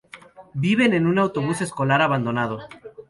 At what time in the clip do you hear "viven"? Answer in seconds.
0.55-0.93